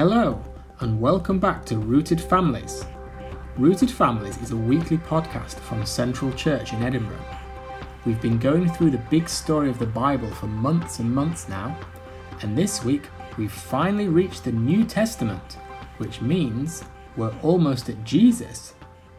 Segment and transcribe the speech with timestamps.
[0.00, 0.42] Hello,
[0.78, 2.86] and welcome back to Rooted Families.
[3.58, 7.22] Rooted Families is a weekly podcast from Central Church in Edinburgh.
[8.06, 11.78] We've been going through the big story of the Bible for months and months now,
[12.40, 15.58] and this week we've finally reached the New Testament,
[15.98, 16.82] which means
[17.14, 18.72] we're almost at Jesus,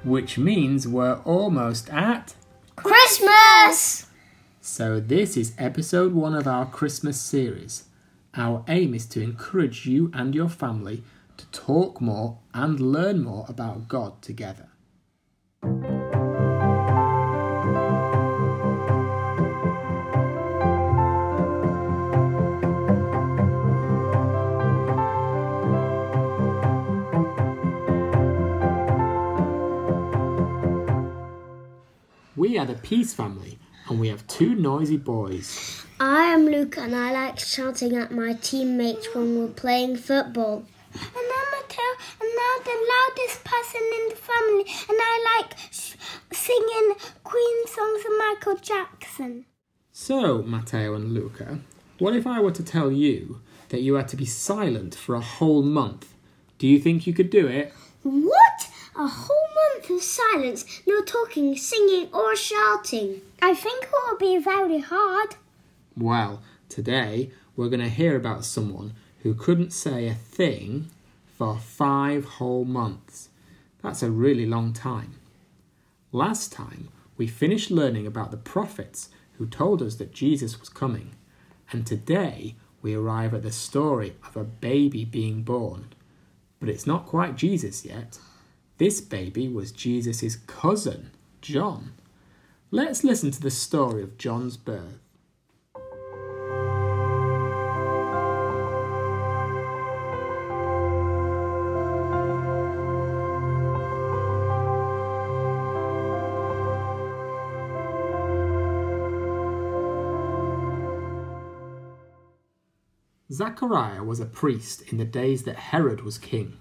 [0.04, 2.34] which means we're almost at.
[2.76, 4.08] Christmas!
[4.62, 7.84] So, this is episode one of our Christmas series.
[8.34, 11.04] Our aim is to encourage you and your family
[11.36, 14.70] to talk more and learn more about God together.
[32.38, 33.60] We are the Peace family,
[33.92, 35.86] and we have two noisy boys.
[36.00, 40.64] I am Luke and I like shouting at my teammates when we're playing football.
[40.94, 41.92] And I'm Mateo,
[42.22, 45.96] and now the loudest person in the family, and I like sh-
[46.32, 46.94] singing
[47.26, 49.46] Queen songs of Michael Jackson.
[49.92, 51.60] So, Matteo and Luca,
[52.00, 55.22] what if I were to tell you that you had to be silent for a
[55.22, 56.14] whole month?
[56.60, 57.74] Do you think you could do it?
[58.04, 58.51] What?
[58.94, 63.22] A whole month of silence, no talking, singing, or shouting.
[63.42, 65.36] I think it will be very hard.
[65.96, 70.90] Well, today we're going to hear about someone who couldn't say a thing
[71.38, 73.30] for five whole months.
[73.82, 75.16] That's a really long time.
[76.12, 81.12] Last time, we finished learning about the prophets who told us that Jesus was coming,
[81.72, 85.94] and today we arrive at the story of a baby being born.
[86.60, 88.20] But it's not quite Jesus yet.
[88.82, 91.92] This baby was Jesus' cousin, John.
[92.72, 94.98] Let's listen to the story of John's birth.
[113.32, 116.58] Zachariah was a priest in the days that Herod was king.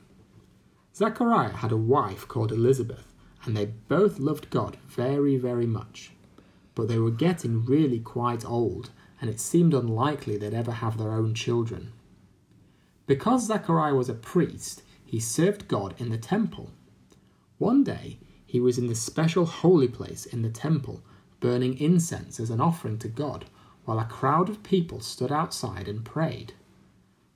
[1.01, 3.15] Zachariah had a wife called Elizabeth,
[3.47, 6.11] and they both loved God very, very much.
[6.75, 11.15] But they were getting really quite old, and it seemed unlikely they'd ever have their
[11.15, 11.93] own children.
[13.07, 16.71] Because Zachariah was a priest, he served God in the temple.
[17.57, 21.01] One day, he was in the special holy place in the temple,
[21.41, 23.47] burning incense as an offering to God,
[23.87, 26.53] while a crowd of people stood outside and prayed.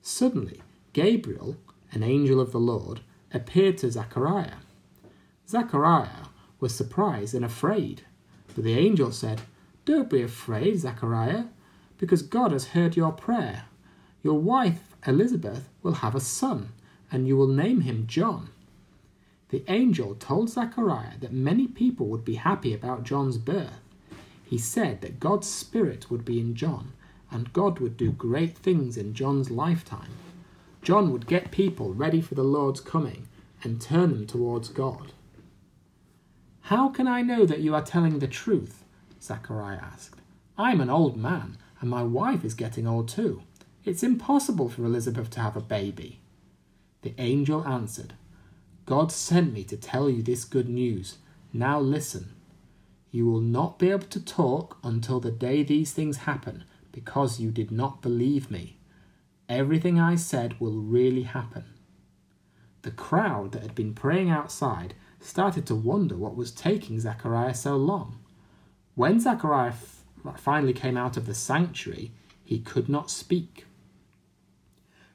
[0.03, 0.61] Suddenly,
[0.93, 1.57] Gabriel,
[1.91, 3.01] an angel of the Lord,
[3.35, 4.59] appeared to Zachariah.
[5.47, 6.27] Zachariah
[6.59, 8.03] was surprised and afraid,
[8.55, 9.41] but the angel said,
[9.83, 11.45] Don't be afraid, Zachariah,
[11.97, 13.65] because God has heard your prayer.
[14.23, 16.69] Your wife, Elizabeth, will have a son,
[17.11, 18.49] and you will name him John.
[19.49, 23.79] The angel told Zachariah that many people would be happy about John's birth.
[24.43, 26.93] He said that God's Spirit would be in John,
[27.29, 30.11] and God would do great things in John's lifetime.
[30.85, 33.27] John would get people ready for the Lord's coming
[33.63, 35.13] and turn them towards God.
[36.61, 38.83] How can I know that you are telling the truth?
[39.19, 40.21] Zachariah asked.
[40.59, 43.41] I'm an old man, and my wife is getting old too.
[43.83, 46.19] It's impossible for Elizabeth to have a baby.
[47.01, 48.13] The angel answered,
[48.85, 51.17] God sent me to tell you this good news.
[51.51, 52.35] Now listen.
[53.09, 57.49] You will not be able to talk until the day these things happen, because you
[57.49, 58.77] did not believe me.
[59.47, 61.65] Everything I said will really happen.
[62.81, 67.75] The crowd that had been praying outside started to wonder what was taking Zachariah so
[67.75, 68.19] long.
[68.95, 70.03] When Zachariah f-
[70.37, 72.11] finally came out of the sanctuary,
[72.43, 73.65] he could not speak.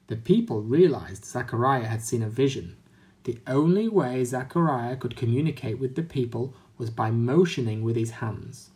[0.07, 2.77] The people realized Zachariah had seen a vision.
[3.23, 8.71] The only way Zachariah could communicate with the people was by motioning with his hands.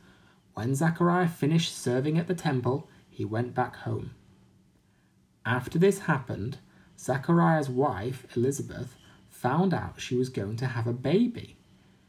[0.54, 4.12] When Zachariah finished serving at the temple, he went back home.
[5.46, 6.58] After this happened,
[6.98, 8.96] Zachariah's wife, Elizabeth,
[9.30, 11.56] found out she was going to have a baby.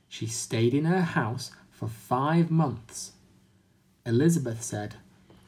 [0.08, 3.12] She stayed in her house for five months.
[4.06, 4.94] Elizabeth said,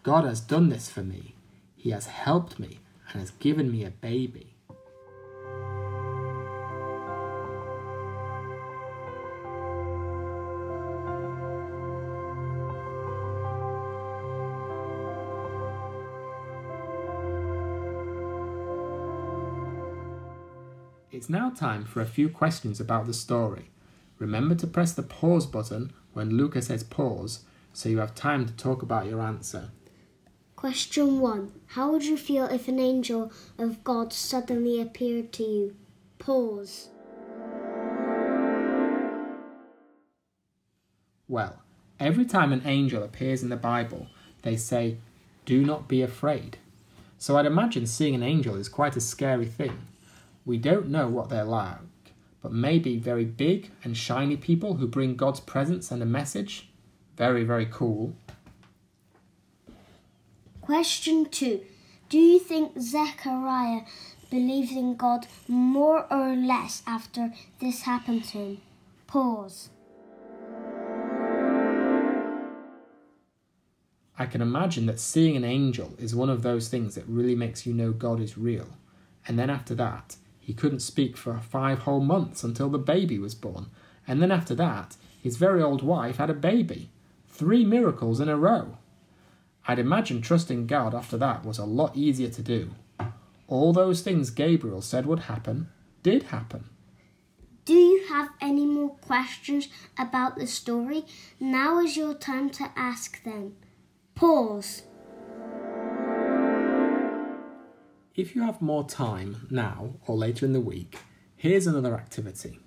[0.02, 1.34] God has done this for me.
[1.76, 2.80] He has helped me
[3.10, 4.54] and has given me a baby.
[21.18, 23.70] It's now time for a few questions about the story.
[24.20, 27.40] Remember to press the pause button when Luca says pause
[27.72, 29.70] so you have time to talk about your answer.
[30.54, 31.50] Question 1.
[31.74, 35.74] How would you feel if an angel of God suddenly appeared to you?
[36.20, 36.90] Pause.
[41.26, 41.62] Well,
[41.98, 44.06] every time an angel appears in the Bible,
[44.42, 44.98] they say,
[45.44, 46.58] Do not be afraid.
[47.18, 49.80] So I'd imagine seeing an angel is quite a scary thing.
[50.48, 55.14] We don't know what they're like, but maybe very big and shiny people who bring
[55.14, 56.70] God's presence and a message.
[57.18, 58.14] Very, very cool.
[60.62, 61.60] Question 2.
[62.08, 63.82] Do you think Zechariah
[64.30, 68.60] believes in God more or less after this happened to him?
[69.06, 69.68] Pause.
[74.18, 77.66] I can imagine that seeing an angel is one of those things that really makes
[77.66, 78.68] you know God is real.
[79.26, 80.16] And then after that,
[80.48, 83.66] he couldn't speak for five whole months until the baby was born.
[84.06, 86.88] And then after that, his very old wife had a baby.
[87.26, 88.78] Three miracles in a row.
[89.66, 92.70] I'd imagine trusting God after that was a lot easier to do.
[93.46, 95.68] All those things Gabriel said would happen
[96.02, 96.64] did happen.
[97.66, 99.68] Do you have any more questions
[99.98, 101.04] about the story?
[101.38, 103.56] Now is your time to ask them.
[104.14, 104.84] Pause.
[108.18, 110.98] If you have more time now or later in the week,
[111.36, 112.58] here's another activity.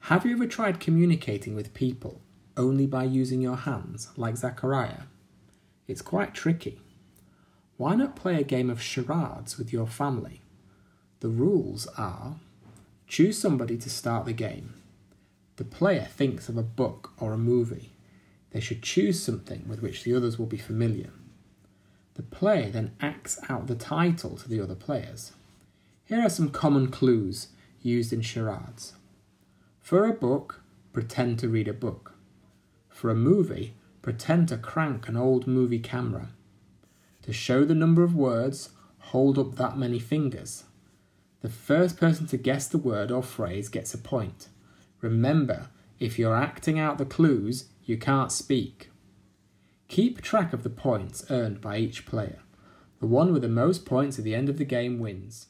[0.00, 2.20] Have you ever tried communicating with people
[2.54, 5.04] only by using your hands, like Zachariah?
[5.88, 6.82] It's quite tricky.
[7.78, 10.42] Why not play a game of charades with your family?
[11.20, 12.36] The rules are
[13.06, 14.74] choose somebody to start the game.
[15.56, 17.92] The player thinks of a book or a movie.
[18.50, 21.08] They should choose something with which the others will be familiar.
[22.14, 25.32] The player then acts out the title to the other players.
[26.04, 27.48] Here are some common clues
[27.80, 28.94] used in charades.
[29.80, 30.60] For a book,
[30.92, 32.14] pretend to read a book.
[32.88, 36.28] For a movie, pretend to crank an old movie camera.
[37.22, 40.64] To show the number of words, hold up that many fingers.
[41.40, 44.48] The first person to guess the word or phrase gets a point.
[45.00, 45.68] Remember,
[45.98, 48.91] if you're acting out the clues, you can't speak.
[49.92, 52.38] Keep track of the points earned by each player.
[53.00, 55.48] The one with the most points at the end of the game wins.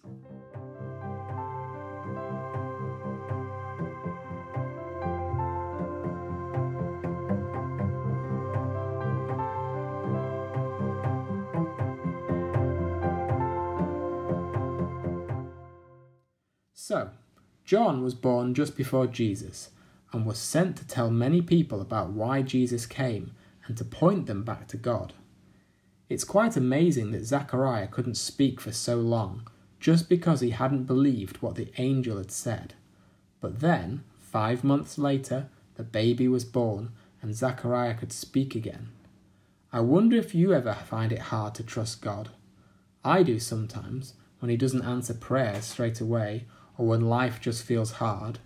[16.73, 17.11] So,
[17.65, 19.71] John was born just before Jesus
[20.13, 23.31] and was sent to tell many people about why Jesus came
[23.67, 25.13] and to point them back to God.
[26.09, 29.49] It's quite amazing that Zachariah couldn't speak for so long
[29.81, 32.75] just because he hadn't believed what the angel had said.
[33.41, 38.91] But then, five months later, the baby was born and Zachariah could speak again.
[39.73, 42.31] I wonder if you ever find it hard to trust God.
[43.05, 46.45] I do sometimes when he doesn't answer prayers straight away
[46.77, 48.39] or when life just feels hard.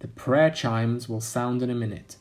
[0.00, 2.16] The prayer chimes will sound in a minute.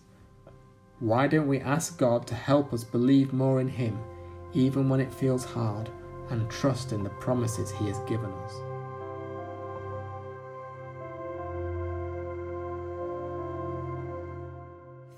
[0.99, 3.97] Why don't we ask God to help us believe more in Him,
[4.53, 5.89] even when it feels hard,
[6.29, 8.53] and trust in the promises He has given us?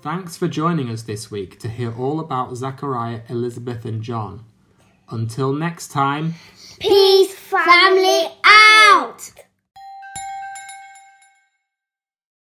[0.02, 4.44] Thanks for joining us this week to hear all about Zachariah, Elizabeth, and John.
[5.10, 6.34] Until next time,
[6.78, 9.30] Peace, family, out!